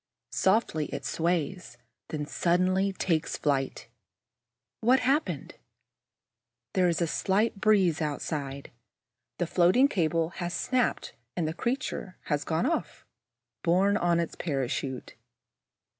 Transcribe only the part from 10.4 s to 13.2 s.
has snapped and the creature has gone off,